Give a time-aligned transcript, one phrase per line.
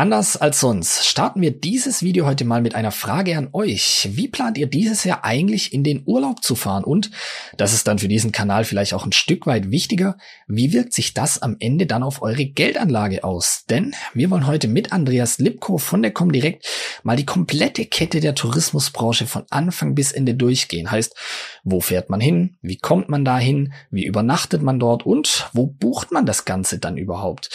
[0.00, 4.08] Anders als sonst starten wir dieses Video heute mal mit einer Frage an euch.
[4.12, 6.84] Wie plant ihr dieses Jahr eigentlich in den Urlaub zu fahren?
[6.84, 7.10] Und,
[7.58, 10.16] das ist dann für diesen Kanal vielleicht auch ein Stück weit wichtiger,
[10.48, 13.66] wie wirkt sich das am Ende dann auf eure Geldanlage aus?
[13.68, 16.66] Denn wir wollen heute mit Andreas Lipko von der Comdirect
[17.02, 20.90] mal die komplette Kette der Tourismusbranche von Anfang bis Ende durchgehen.
[20.90, 21.14] Heißt,
[21.62, 22.56] wo fährt man hin?
[22.62, 23.74] Wie kommt man dahin?
[23.90, 25.04] Wie übernachtet man dort?
[25.04, 27.50] Und wo bucht man das Ganze dann überhaupt?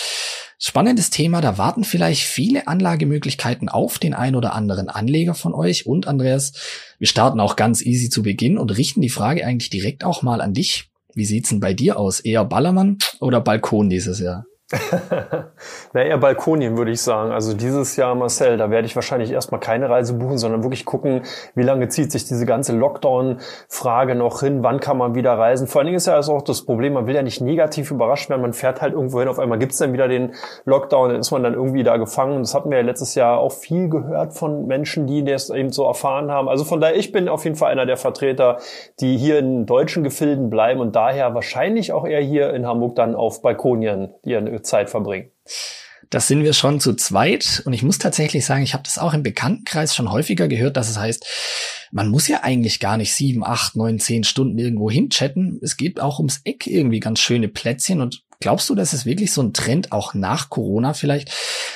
[0.57, 5.85] Spannendes Thema, da warten vielleicht viele Anlagemöglichkeiten auf den ein oder anderen Anleger von euch.
[5.85, 6.53] Und Andreas,
[6.97, 10.39] wir starten auch ganz easy zu Beginn und richten die Frage eigentlich direkt auch mal
[10.39, 10.89] an dich.
[11.13, 12.19] Wie sieht's denn bei dir aus?
[12.19, 14.45] Eher Ballermann oder Balkon dieses Jahr?
[15.93, 17.31] Na, eher Balkonien, würde ich sagen.
[17.31, 21.21] Also dieses Jahr, Marcel, da werde ich wahrscheinlich erstmal keine Reise buchen, sondern wirklich gucken,
[21.53, 25.67] wie lange zieht sich diese ganze Lockdown-Frage noch hin, wann kann man wieder reisen.
[25.67, 28.31] Vor allen Dingen ist ja also auch das Problem, man will ja nicht negativ überrascht
[28.31, 30.33] werden, man fährt halt irgendwo hin, auf einmal gibt's dann wieder den
[30.65, 32.39] Lockdown, dann ist man dann irgendwie da gefangen.
[32.39, 35.85] Das hatten wir ja letztes Jahr auch viel gehört von Menschen, die das eben so
[35.85, 36.49] erfahren haben.
[36.49, 38.57] Also von daher, ich bin auf jeden Fall einer der Vertreter,
[38.99, 43.13] die hier in deutschen Gefilden bleiben und daher wahrscheinlich auch eher hier in Hamburg dann
[43.13, 45.31] auf Balkonien ihren Zeit verbringen.
[46.09, 47.63] Das sind wir schon zu zweit.
[47.65, 50.89] Und ich muss tatsächlich sagen, ich habe das auch im Bekanntenkreis schon häufiger gehört, dass
[50.89, 51.25] es heißt,
[51.91, 55.59] man muss ja eigentlich gar nicht sieben, acht, neun, zehn Stunden irgendwo hinchatten.
[55.61, 58.01] Es geht auch ums Eck irgendwie ganz schöne Plätzchen.
[58.01, 61.31] Und glaubst du, dass es wirklich so ein Trend auch nach Corona vielleicht,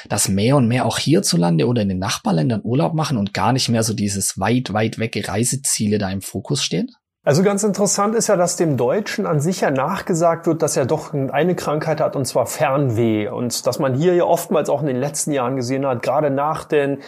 [0.09, 3.69] dass mehr und mehr auch hierzulande oder in den Nachbarländern Urlaub machen und gar nicht
[3.69, 6.91] mehr so dieses weit, weit weg Reiseziele da im Fokus stehen?
[7.29, 10.87] Also ganz interessant ist ja, dass dem Deutschen an sich ja nachgesagt wird, dass er
[10.87, 13.27] doch eine Krankheit hat und zwar Fernweh.
[13.27, 16.63] Und dass man hier ja oftmals auch in den letzten Jahren gesehen hat, gerade nach
[16.63, 17.01] den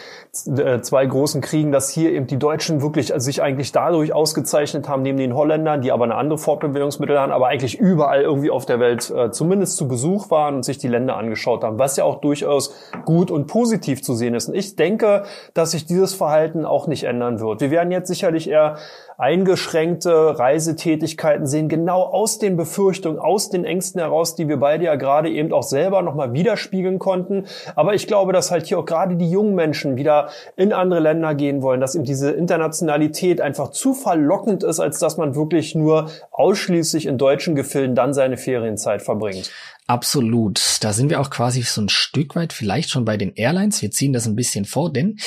[0.46, 5.02] äh, zwei großen Kriegen, dass hier eben die Deutschen wirklich sich eigentlich dadurch ausgezeichnet haben,
[5.02, 8.80] neben den Holländern, die aber eine andere Fortbewegungsmittel haben, aber eigentlich überall irgendwie auf der
[8.80, 12.22] Welt äh, zumindest zu Besuch waren und sich die Länder angeschaut haben, was ja auch
[12.22, 14.50] durchaus gut und positiv zu sehen ist.
[14.50, 15.24] Und ich denke,
[15.56, 17.60] dass sich dieses Verhalten auch nicht ändern wird.
[17.60, 18.76] Wir werden jetzt sicherlich eher
[19.18, 24.96] eingeschränkte Reisetätigkeiten sehen, genau aus den Befürchtungen, aus den Ängsten heraus, die wir beide ja
[24.96, 27.46] gerade eben auch selber nochmal widerspiegeln konnten.
[27.76, 31.36] Aber ich glaube, dass halt hier auch gerade die jungen Menschen wieder in andere Länder
[31.36, 36.10] gehen wollen, dass eben diese Internationalität einfach zu verlockend ist, als dass man wirklich nur
[36.32, 39.52] ausschließlich in deutschen Gefilden dann seine Ferienzeit verbringt.
[39.88, 40.78] Absolut.
[40.82, 43.82] Da sind wir auch quasi so ein Stück weit vielleicht schon bei den Airlines.
[43.82, 45.18] Wir ziehen das ein bisschen vor, denn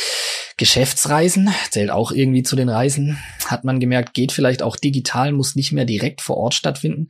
[0.56, 3.18] Geschäftsreisen zählt auch irgendwie zu den Reisen.
[3.46, 7.08] Hat man gemerkt, geht vielleicht auch digital, muss nicht mehr direkt vor Ort stattfinden.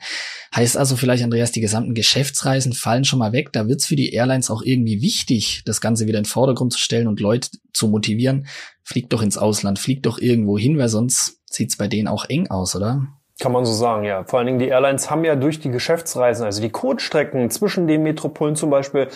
[0.54, 3.52] Heißt also vielleicht, Andreas, die gesamten Geschäftsreisen fallen schon mal weg.
[3.52, 6.72] Da wird es für die Airlines auch irgendwie wichtig, das Ganze wieder in den Vordergrund
[6.72, 8.46] zu stellen und Leute zu motivieren.
[8.82, 12.48] Fliegt doch ins Ausland, fliegt doch irgendwo hin, weil sonst sieht's bei denen auch eng
[12.48, 13.06] aus, oder?
[13.40, 14.24] Kann man so sagen, ja.
[14.24, 18.02] Vor allen Dingen die Airlines haben ja durch die Geschäftsreisen, also die Codestrecken zwischen den
[18.04, 19.08] Metropolen zum Beispiel,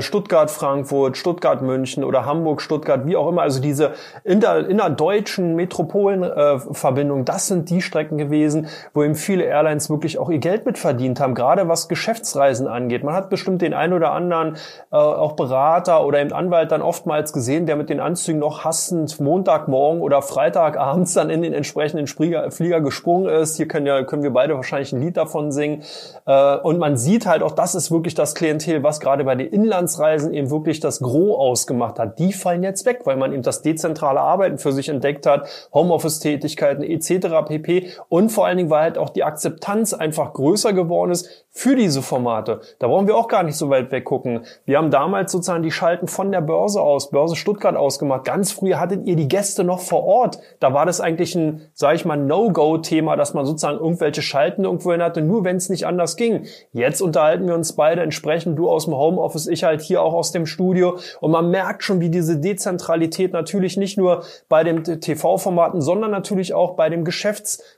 [0.00, 3.42] Stuttgart, Frankfurt, Stuttgart, München oder Hamburg, Stuttgart, wie auch immer.
[3.42, 3.92] Also diese
[4.24, 10.30] inter, innerdeutschen Metropolenverbindungen, äh, das sind die Strecken gewesen, wo eben viele Airlines wirklich auch
[10.30, 13.04] ihr Geld mit verdient haben, gerade was Geschäftsreisen angeht.
[13.04, 14.56] Man hat bestimmt den einen oder anderen
[14.90, 19.20] äh, auch Berater oder eben Anwalt dann oftmals gesehen, der mit den Anzügen noch hassend
[19.20, 23.56] Montagmorgen oder Freitagabends dann in den entsprechenden Flieger, Flieger gesprungen ist.
[23.56, 25.82] Hier können ja können wir beide wahrscheinlich ein Lied davon singen.
[26.26, 29.65] Äh, und man sieht halt auch, das ist wirklich das Klientel, was gerade bei den
[29.66, 33.62] Inlandsreisen eben wirklich das Gros ausgemacht hat, die fallen jetzt weg, weil man eben das
[33.62, 37.44] dezentrale Arbeiten für sich entdeckt hat, Homeoffice-Tätigkeiten etc.
[37.46, 37.90] pp.
[38.08, 42.02] Und vor allen Dingen, weil halt auch die Akzeptanz einfach größer geworden ist für diese
[42.02, 42.60] Formate.
[42.78, 44.42] Da brauchen wir auch gar nicht so weit weggucken.
[44.66, 48.26] Wir haben damals sozusagen die Schalten von der Börse aus, Börse Stuttgart ausgemacht.
[48.26, 50.38] Ganz früher hattet ihr die Gäste noch vor Ort.
[50.60, 54.92] Da war das eigentlich ein, sage ich mal, No-Go-Thema, dass man sozusagen irgendwelche Schalten irgendwo
[54.92, 56.44] hin hatte, nur wenn es nicht anders ging.
[56.74, 60.32] Jetzt unterhalten wir uns beide entsprechend, du aus dem Homeoffice, ich halt hier auch aus
[60.32, 60.98] dem Studio.
[61.22, 66.52] Und man merkt schon, wie diese Dezentralität natürlich nicht nur bei den TV-Formaten, sondern natürlich
[66.52, 67.06] auch bei dem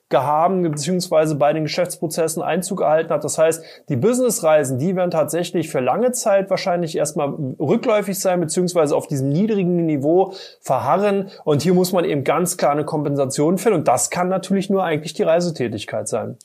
[0.09, 3.25] Geschäftsgehaben beziehungsweise bei den Geschäftsprozessen Einzug erhalten hat.
[3.25, 8.97] Das heißt, die Businessreisen, die werden tatsächlich für lange Zeit wahrscheinlich erstmal rückläufig sein, beziehungsweise
[8.97, 11.31] auf diesem niedrigen Niveau verharren.
[11.45, 13.81] Und hier muss man eben ganz klar eine Kompensation finden.
[13.81, 16.37] Und das kann natürlich nur eigentlich die Reisetätigkeit sein.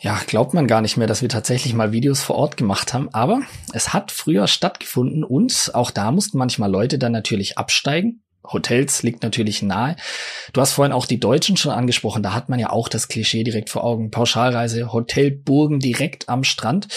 [0.00, 3.08] Ja, glaubt man gar nicht mehr, dass wir tatsächlich mal Videos vor Ort gemacht haben,
[3.12, 3.42] aber
[3.72, 8.20] es hat früher stattgefunden und auch da mussten manchmal Leute dann natürlich absteigen.
[8.44, 9.96] Hotels liegt natürlich nahe.
[10.52, 13.44] Du hast vorhin auch die Deutschen schon angesprochen, da hat man ja auch das Klischee
[13.44, 14.10] direkt vor Augen.
[14.10, 16.88] Pauschalreise, Hotelburgen direkt am Strand.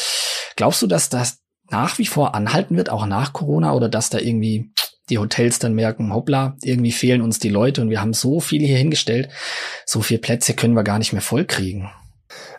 [0.56, 1.40] Glaubst du, dass das
[1.70, 4.72] nach wie vor anhalten wird, auch nach Corona, oder dass da irgendwie
[5.10, 8.66] die Hotels dann merken, hoppla, irgendwie fehlen uns die Leute und wir haben so viele
[8.66, 9.30] hier hingestellt,
[9.86, 11.90] so viele Plätze können wir gar nicht mehr vollkriegen?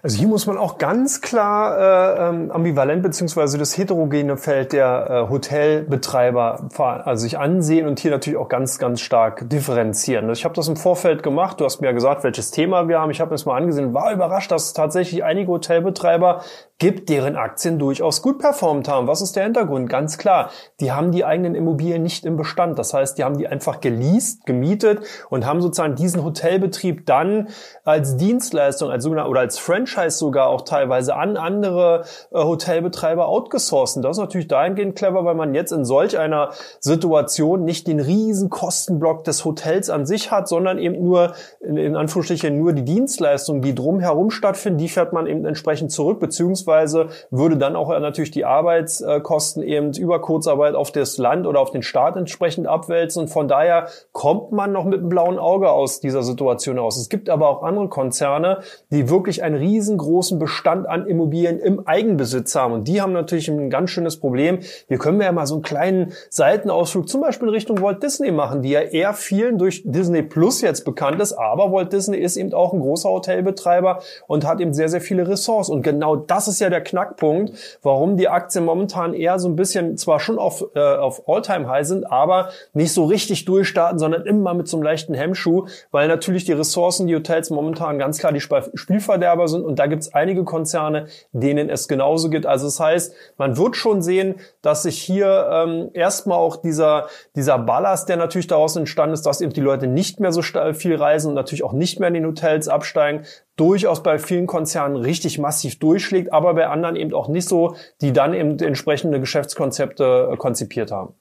[0.02, 5.26] Also hier muss man auch ganz klar äh, ähm, ambivalent beziehungsweise das heterogene Feld der
[5.26, 10.28] äh, Hotelbetreiber also sich ansehen und hier natürlich auch ganz, ganz stark differenzieren.
[10.28, 11.60] Also ich habe das im Vorfeld gemacht.
[11.60, 13.10] Du hast mir ja gesagt, welches Thema wir haben.
[13.10, 16.42] Ich habe es mal angesehen, war überrascht, dass es tatsächlich einige Hotelbetreiber
[16.78, 19.06] gibt, deren Aktien durchaus gut performt haben.
[19.06, 19.88] Was ist der Hintergrund?
[19.88, 20.50] Ganz klar,
[20.80, 22.78] die haben die eigenen Immobilien nicht im Bestand.
[22.78, 25.00] Das heißt, die haben die einfach geleast, gemietet
[25.30, 27.48] und haben sozusagen diesen Hotelbetrieb dann
[27.84, 34.02] als Dienstleistung, als sogenannte oder als Franchise sogar auch teilweise an andere äh, Hotelbetreiber outgesourcen.
[34.02, 38.48] Das ist natürlich dahingehend clever, weil man jetzt in solch einer Situation nicht den riesen
[38.48, 43.62] Kostenblock des Hotels an sich hat, sondern eben nur in, in Anführungsstrichen nur die Dienstleistungen,
[43.62, 48.44] die drumherum stattfinden, die fährt man eben entsprechend zurück, beziehungsweise würde dann auch natürlich die
[48.44, 53.22] Arbeitskosten eben über Kurzarbeit auf das Land oder auf den Staat entsprechend abwälzen.
[53.22, 56.96] Und von daher kommt man noch mit einem blauen Auge aus dieser Situation aus.
[56.96, 58.60] Es gibt aber auch andere Konzerne,
[58.90, 62.72] die wirklich einen riesengroßen Bestand an Immobilien im Eigenbesitz haben.
[62.72, 64.58] Und die haben natürlich ein ganz schönes Problem.
[64.88, 68.32] Hier können wir ja mal so einen kleinen Seitenausflug zum Beispiel in Richtung Walt Disney
[68.32, 71.32] machen, die ja eher vielen durch Disney Plus jetzt bekannt ist.
[71.32, 75.28] Aber Walt Disney ist eben auch ein großer Hotelbetreiber und hat eben sehr, sehr viele
[75.28, 75.68] Ressorts.
[75.68, 77.52] Und genau das ist ja der Knackpunkt,
[77.82, 82.10] warum die Aktien momentan eher so ein bisschen zwar schon auf, äh, auf All-Time-High sind,
[82.10, 86.52] aber nicht so richtig durchstarten, sondern immer mit so einem leichten Hemmschuh, weil natürlich die
[86.52, 91.06] Ressourcen, die Hotels momentan ganz klar die Spielverderber sind und da gibt es einige Konzerne,
[91.32, 92.46] denen es genauso geht.
[92.46, 97.58] Also das heißt, man wird schon sehen, dass sich hier ähm, erstmal auch dieser, dieser
[97.58, 101.28] Ballast, der natürlich daraus entstanden ist, dass eben die Leute nicht mehr so viel reisen
[101.28, 103.24] und natürlich auch nicht mehr in den Hotels absteigen,
[103.56, 108.12] durchaus bei vielen Konzernen richtig massiv durchschlägt, aber bei anderen eben auch nicht so, die
[108.12, 111.14] dann eben entsprechende Geschäftskonzepte äh, konzipiert haben.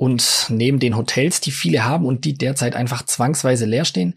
[0.00, 4.14] Und neben den Hotels, die viele haben und die derzeit einfach zwangsweise leer stehen,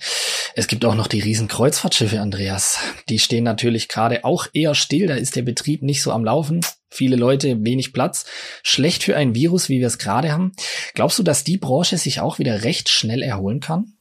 [0.55, 2.79] es gibt auch noch die riesen Kreuzfahrtschiffe, Andreas.
[3.09, 6.61] Die stehen natürlich gerade auch eher still, da ist der Betrieb nicht so am Laufen.
[6.89, 8.25] Viele Leute, wenig Platz.
[8.61, 10.51] Schlecht für ein Virus, wie wir es gerade haben.
[10.93, 13.93] Glaubst du, dass die Branche sich auch wieder recht schnell erholen kann?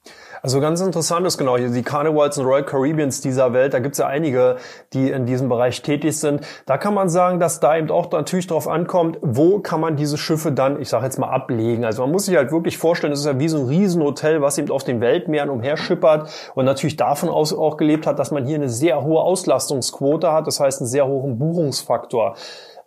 [0.45, 3.73] Also ganz interessant ist genau hier die Carnivals und Royal Caribbeans dieser Welt.
[3.73, 4.57] Da gibt's ja einige,
[4.91, 6.41] die in diesem Bereich tätig sind.
[6.65, 10.17] Da kann man sagen, dass da eben auch natürlich drauf ankommt, wo kann man diese
[10.17, 11.85] Schiffe dann, ich sage jetzt mal, ablegen.
[11.85, 14.57] Also man muss sich halt wirklich vorstellen, es ist ja wie so ein Riesenhotel, was
[14.57, 18.55] eben auf den Weltmeeren umherschippert und natürlich davon aus auch gelebt hat, dass man hier
[18.55, 20.45] eine sehr hohe Auslastungsquote hat.
[20.45, 22.35] Das heißt, einen sehr hohen Buchungsfaktor.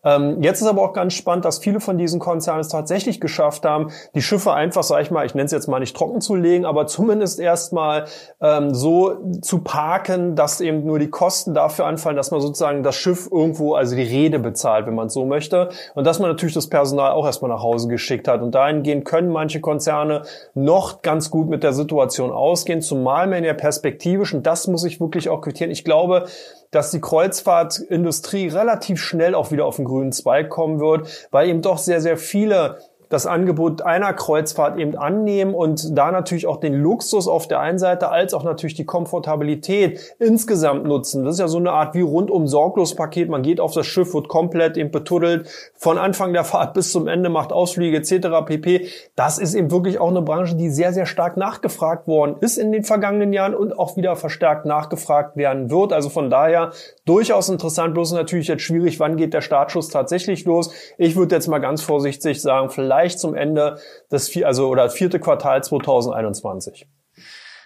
[0.06, 3.64] Ähm, jetzt ist aber auch ganz spannend, dass viele von diesen Konzernen es tatsächlich geschafft
[3.66, 6.36] haben, die Schiffe einfach, sag ich mal, ich nenne es jetzt mal nicht trocken zu
[6.36, 8.04] legen, aber zumindest erstmal
[8.40, 12.94] ähm, so zu parken, dass eben nur die Kosten dafür anfallen, dass man sozusagen das
[12.94, 15.70] Schiff irgendwo, also die Rede bezahlt, wenn man so möchte.
[15.94, 18.42] Und dass man natürlich das Personal auch erstmal nach Hause geschickt hat.
[18.42, 20.22] Und dahingehend können manche Konzerne
[20.54, 25.00] noch ganz gut mit der Situation ausgehen, zumal man ja perspektivisch, und das muss ich
[25.00, 26.26] wirklich auch quittieren, ich glaube,
[26.70, 31.62] dass die Kreuzfahrtindustrie relativ schnell auch wieder auf den grünen Zweig kommen wird, weil eben
[31.62, 36.74] doch sehr, sehr viele das Angebot einer Kreuzfahrt eben annehmen und da natürlich auch den
[36.74, 41.24] Luxus auf der einen Seite als auch natürlich die Komfortabilität insgesamt nutzen.
[41.24, 43.28] Das ist ja so eine Art wie rundum sorglos Paket.
[43.28, 47.06] Man geht auf das Schiff, wird komplett eben betuddelt, von Anfang der Fahrt bis zum
[47.06, 48.44] Ende macht Ausflüge etc.
[48.44, 48.88] pp.
[49.14, 52.72] Das ist eben wirklich auch eine Branche, die sehr, sehr stark nachgefragt worden ist in
[52.72, 55.92] den vergangenen Jahren und auch wieder verstärkt nachgefragt werden wird.
[55.92, 56.72] Also von daher
[57.04, 60.72] durchaus interessant, bloß natürlich jetzt schwierig, wann geht der Startschuss tatsächlich los.
[60.98, 63.78] Ich würde jetzt mal ganz vorsichtig sagen, vielleicht vielleicht zum Ende
[64.10, 66.86] des also oder vierte Quartal 2021.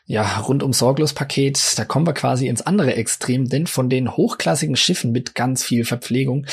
[0.06, 4.74] Ja, rundum sorglos Paket, da kommen wir quasi ins andere Extrem, denn von den hochklassigen
[4.74, 6.46] Schiffen mit ganz viel Verpflegung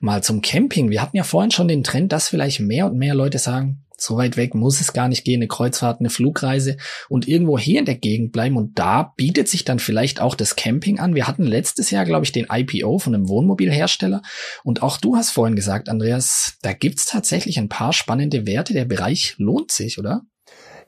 [0.00, 0.90] mal zum Camping.
[0.90, 4.16] Wir hatten ja vorhin schon den Trend, dass vielleicht mehr und mehr Leute sagen, so
[4.16, 6.76] weit weg muss es gar nicht gehen, eine Kreuzfahrt, eine Flugreise
[7.08, 8.56] und irgendwo hier in der Gegend bleiben.
[8.56, 11.14] Und da bietet sich dann vielleicht auch das Camping an.
[11.14, 14.22] Wir hatten letztes Jahr, glaube ich, den IPO von einem Wohnmobilhersteller.
[14.64, 18.72] Und auch du hast vorhin gesagt, Andreas, da gibt's tatsächlich ein paar spannende Werte.
[18.72, 20.22] Der Bereich lohnt sich, oder?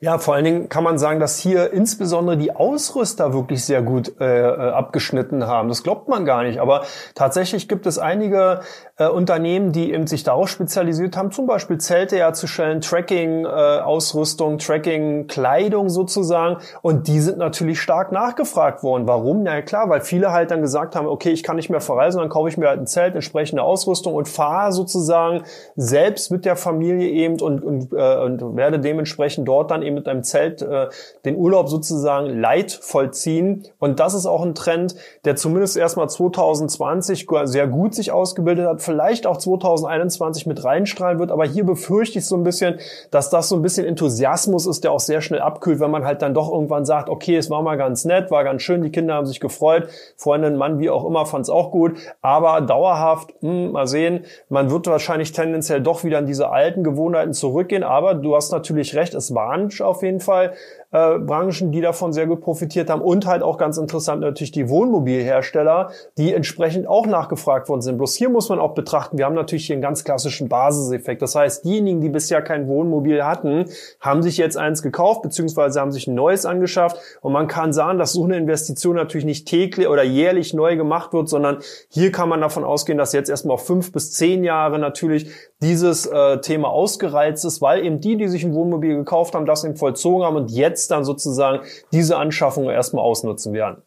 [0.03, 4.19] Ja, vor allen Dingen kann man sagen, dass hier insbesondere die Ausrüster wirklich sehr gut
[4.19, 5.69] äh, äh, abgeschnitten haben.
[5.69, 6.59] Das glaubt man gar nicht.
[6.59, 8.61] Aber tatsächlich gibt es einige
[8.97, 15.91] äh, Unternehmen, die eben sich darauf spezialisiert haben, zum Beispiel Zelte herzustellen, Tracking-Ausrüstung, äh, Tracking-Kleidung
[15.91, 16.63] sozusagen.
[16.81, 19.07] Und die sind natürlich stark nachgefragt worden.
[19.07, 19.45] Warum?
[19.45, 22.31] Ja klar, weil viele halt dann gesagt haben, okay, ich kann nicht mehr verreisen, dann
[22.31, 25.43] kaufe ich mir halt ein Zelt, entsprechende Ausrüstung und fahre sozusagen
[25.77, 29.97] selbst mit der Familie eben und, und, äh, und werde dementsprechend dort dann eben eben
[29.97, 30.89] mit einem Zelt äh,
[31.25, 33.65] den Urlaub sozusagen light vollziehen.
[33.79, 34.95] Und das ist auch ein Trend,
[35.25, 41.31] der zumindest erstmal 2020 sehr gut sich ausgebildet hat, vielleicht auch 2021 mit reinstrahlen wird.
[41.31, 42.79] Aber hier befürchte ich so ein bisschen,
[43.11, 46.23] dass das so ein bisschen Enthusiasmus ist, der auch sehr schnell abkühlt, wenn man halt
[46.23, 49.15] dann doch irgendwann sagt, okay, es war mal ganz nett, war ganz schön, die Kinder
[49.15, 51.99] haben sich gefreut, Freundin, Mann, wie auch immer, fand es auch gut.
[52.23, 56.85] Aber dauerhaft, mh, hm, mal sehen, man wird wahrscheinlich tendenziell doch wieder in diese alten
[56.85, 57.83] Gewohnheiten zurückgehen.
[57.83, 60.55] Aber du hast natürlich recht, es waren auf jeden Fall
[60.93, 64.69] äh, Branchen, die davon sehr gut profitiert haben und halt auch ganz interessant natürlich die
[64.69, 67.99] Wohnmobilhersteller, die entsprechend auch nachgefragt worden sind.
[67.99, 71.23] Bloß hier muss man auch betrachten, wir haben natürlich hier einen ganz klassischen Basiseffekt.
[71.23, 73.67] Das heißt, diejenigen, die bisher kein Wohnmobil hatten,
[74.01, 77.99] haben sich jetzt eins gekauft, beziehungsweise haben sich ein neues angeschafft und man kann sagen,
[77.99, 81.59] dass so eine Investition natürlich nicht täglich oder jährlich neu gemacht wird, sondern
[81.89, 85.31] hier kann man davon ausgehen, dass jetzt erstmal auf fünf bis zehn Jahre natürlich
[85.63, 89.63] dieses äh, Thema ausgereizt ist, weil eben die, die sich ein Wohnmobil gekauft haben, das
[89.71, 93.83] eben vollzogen haben und jetzt dann sozusagen diese Anschaffung erstmal ausnutzen werden.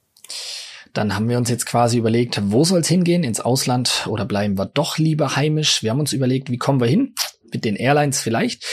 [0.94, 3.24] Dann haben wir uns jetzt quasi überlegt, wo soll es hingehen?
[3.24, 5.82] Ins Ausland oder bleiben wir doch lieber heimisch?
[5.82, 7.16] Wir haben uns überlegt, wie kommen wir hin?
[7.52, 8.64] Mit den Airlines vielleicht.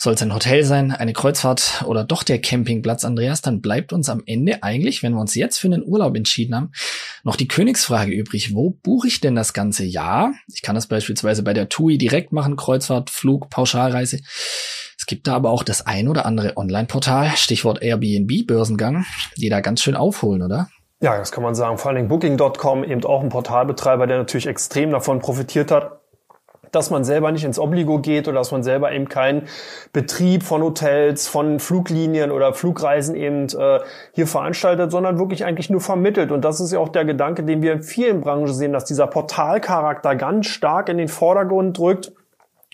[0.00, 3.42] Soll es ein Hotel sein, eine Kreuzfahrt oder doch der Campingplatz, Andreas?
[3.42, 6.72] Dann bleibt uns am Ende eigentlich, wenn wir uns jetzt für einen Urlaub entschieden haben,
[7.24, 8.54] noch die Königsfrage übrig.
[8.54, 10.34] Wo buche ich denn das ganze Jahr?
[10.52, 14.20] Ich kann das beispielsweise bei der TUI direkt machen, Kreuzfahrt, Flug, Pauschalreise.
[15.08, 19.06] Gibt da aber auch das ein oder andere Online-Portal, Stichwort Airbnb, Börsengang,
[19.38, 20.68] die da ganz schön aufholen, oder?
[21.00, 21.78] Ja, das kann man sagen.
[21.78, 26.00] Vor allen Dingen Booking.com, eben auch ein Portalbetreiber, der natürlich extrem davon profitiert hat,
[26.72, 29.48] dass man selber nicht ins Obligo geht oder dass man selber eben keinen
[29.94, 33.80] Betrieb von Hotels, von Fluglinien oder Flugreisen eben äh,
[34.12, 36.30] hier veranstaltet, sondern wirklich eigentlich nur vermittelt.
[36.30, 39.06] Und das ist ja auch der Gedanke, den wir in vielen Branchen sehen, dass dieser
[39.06, 42.12] Portalcharakter ganz stark in den Vordergrund drückt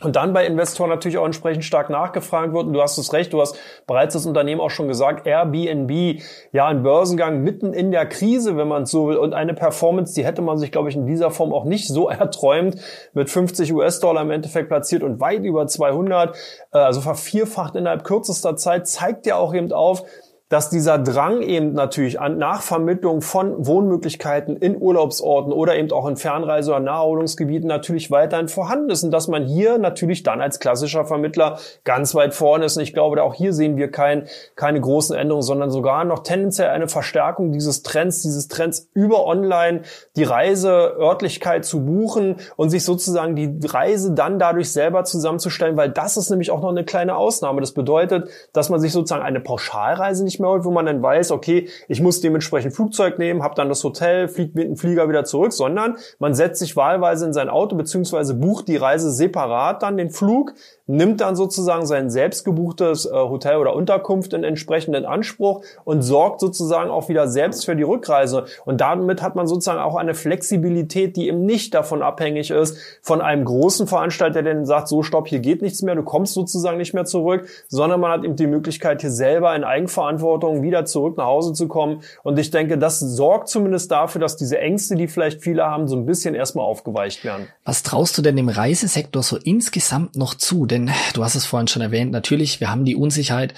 [0.03, 2.67] und dann bei Investoren natürlich auch entsprechend stark nachgefragt wird.
[2.67, 6.21] Und du hast es recht, du hast bereits das Unternehmen auch schon gesagt, Airbnb,
[6.51, 10.13] ja, ein Börsengang mitten in der Krise, wenn man es so will, und eine Performance,
[10.15, 12.77] die hätte man sich, glaube ich, in dieser Form auch nicht so erträumt,
[13.13, 16.37] mit 50 US-Dollar im Endeffekt platziert und weit über 200,
[16.73, 20.03] äh, also vervierfacht innerhalb kürzester Zeit, zeigt ja auch eben auf,
[20.51, 26.17] dass dieser Drang eben natürlich an Nachvermittlung von Wohnmöglichkeiten in Urlaubsorten oder eben auch in
[26.17, 31.07] Fernreise- oder Naherholungsgebieten natürlich weiterhin vorhanden ist und dass man hier natürlich dann als klassischer
[31.07, 32.77] Vermittler ganz weit vorne ist.
[32.77, 36.69] Und ich glaube, auch hier sehen wir kein, keine großen Änderungen, sondern sogar noch tendenziell
[36.69, 39.83] eine Verstärkung dieses Trends, dieses Trends über online
[40.15, 46.19] die Reiseörtlichkeit zu buchen und sich sozusagen die Reise dann dadurch selber zusammenzustellen, weil das
[46.19, 47.61] ist nämlich auch noch eine kleine Ausnahme.
[47.61, 51.03] Das bedeutet, dass man sich sozusagen eine Pauschalreise nicht nicht mehr holt, wo man dann
[51.03, 55.09] weiß, okay, ich muss dementsprechend Flugzeug nehmen, habe dann das Hotel, fliegt mit dem Flieger
[55.09, 59.83] wieder zurück, sondern man setzt sich wahlweise in sein Auto beziehungsweise bucht die Reise separat
[59.83, 60.55] dann den Flug,
[60.87, 66.41] nimmt dann sozusagen sein selbst gebuchtes äh, Hotel oder Unterkunft in entsprechenden Anspruch und sorgt
[66.41, 68.45] sozusagen auch wieder selbst für die Rückreise.
[68.65, 73.21] Und damit hat man sozusagen auch eine Flexibilität, die eben nicht davon abhängig ist von
[73.21, 76.77] einem großen Veranstalter, der dann sagt, so stopp, hier geht nichts mehr, du kommst sozusagen
[76.77, 81.17] nicht mehr zurück, sondern man hat eben die Möglichkeit, hier selber in Eigenverantwortung wieder zurück
[81.17, 82.03] nach Hause zu kommen.
[82.23, 85.97] Und ich denke, das sorgt zumindest dafür, dass diese Ängste, die vielleicht viele haben, so
[85.97, 87.47] ein bisschen erstmal aufgeweicht werden.
[87.65, 90.67] Was traust du denn dem Reisesektor so insgesamt noch zu?
[90.75, 93.55] Denn du hast es vorhin schon erwähnt, natürlich, wir haben die Unsicherheit.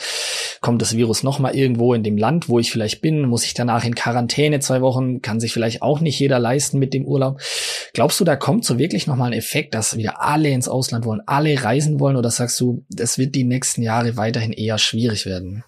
[0.60, 3.22] Kommt das Virus nochmal irgendwo in dem Land, wo ich vielleicht bin?
[3.22, 5.22] Muss ich danach in Quarantäne zwei Wochen?
[5.22, 7.40] Kann sich vielleicht auch nicht jeder leisten mit dem Urlaub.
[7.94, 11.22] Glaubst du, da kommt so wirklich nochmal ein Effekt, dass wieder alle ins Ausland wollen,
[11.24, 12.16] alle reisen wollen?
[12.16, 15.64] Oder sagst du, das wird die nächsten Jahre weiterhin eher schwierig werden?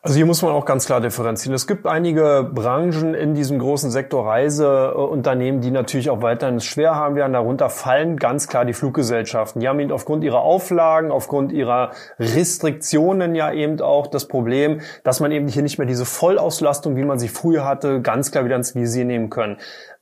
[0.00, 1.54] Also hier muss man auch ganz klar differenzieren.
[1.54, 6.94] Es gibt einige Branchen in diesem großen Sektor Reiseunternehmen, die natürlich auch weiterhin es schwer
[6.94, 7.32] haben werden.
[7.32, 9.60] Darunter fallen ganz klar die Fluggesellschaften.
[9.60, 11.90] Die haben eben aufgrund ihrer Auflagen, aufgrund ihrer
[12.20, 17.04] Restriktionen ja eben auch das Problem, dass man eben hier nicht mehr diese Vollauslastung, wie
[17.04, 19.56] man sie früher hatte, ganz klar wieder ins Visier nehmen können.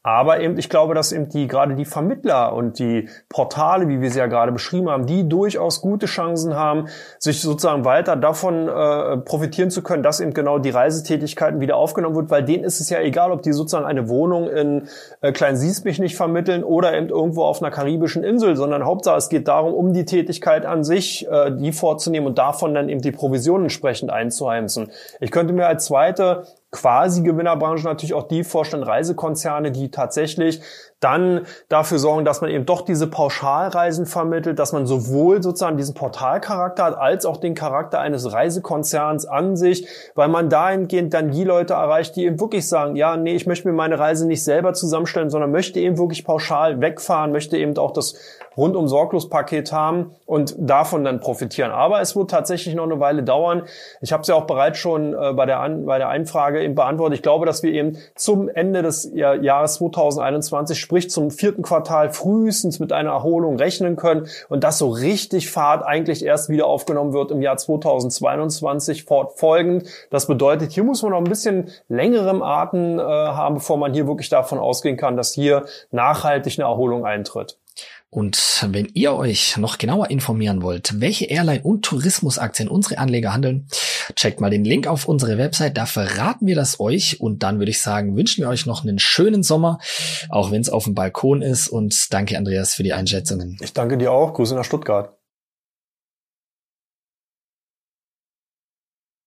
[0.06, 4.08] Aber eben, ich glaube, dass eben die, gerade die Vermittler und die Portale, wie wir
[4.08, 6.86] sie ja gerade beschrieben haben, die durchaus gute Chancen haben,
[7.18, 12.14] sich sozusagen weiter davon äh, profitieren zu können, dass eben genau die Reisetätigkeiten wieder aufgenommen
[12.14, 14.86] wird, weil denen ist es ja egal, ob die sozusagen eine Wohnung in
[15.22, 19.28] äh, Klein Siesmich nicht vermitteln oder eben irgendwo auf einer karibischen Insel, sondern Hauptsache es
[19.28, 23.10] geht darum, um die Tätigkeit an sich, äh, die vorzunehmen und davon dann eben die
[23.10, 24.92] Provision entsprechend einzuheimsen.
[25.18, 26.44] Ich könnte mir als zweite
[26.76, 30.60] quasi Gewinnerbranche natürlich auch die vorstellen, Reisekonzerne, die tatsächlich
[31.00, 35.94] dann dafür sorgen, dass man eben doch diese Pauschalreisen vermittelt, dass man sowohl sozusagen diesen
[35.94, 41.44] Portalcharakter hat, als auch den Charakter eines Reisekonzerns an sich, weil man dahingehend dann die
[41.44, 44.74] Leute erreicht, die eben wirklich sagen, ja, nee, ich möchte mir meine Reise nicht selber
[44.74, 48.14] zusammenstellen, sondern möchte eben wirklich pauschal wegfahren, möchte eben auch das
[48.56, 51.70] rundum sorglos Paket haben und davon dann profitieren.
[51.70, 53.64] Aber es wird tatsächlich noch eine Weile dauern.
[54.00, 56.74] Ich habe es ja auch bereits schon äh, bei der An bei der Einfrage eben
[56.74, 57.16] beantwortet.
[57.16, 62.78] Ich glaube, dass wir eben zum Ende des Jahres 2021, sprich zum vierten Quartal frühestens
[62.78, 67.30] mit einer Erholung rechnen können und dass so richtig Fahrt eigentlich erst wieder aufgenommen wird
[67.30, 69.88] im Jahr 2022 fortfolgend.
[70.10, 74.06] Das bedeutet, hier muss man noch ein bisschen längerem Atem äh, haben, bevor man hier
[74.06, 77.56] wirklich davon ausgehen kann, dass hier nachhaltig eine Erholung eintritt.
[78.08, 83.68] Und wenn ihr euch noch genauer informieren wollt, welche Airline- und Tourismusaktien unsere Anleger handeln,
[84.14, 87.70] checkt mal den Link auf unsere Website, da verraten wir das euch und dann würde
[87.70, 89.78] ich sagen, wünschen wir euch noch einen schönen Sommer,
[90.28, 93.58] auch wenn es auf dem Balkon ist und danke Andreas für die Einschätzungen.
[93.60, 95.15] Ich danke dir auch, Grüße nach Stuttgart.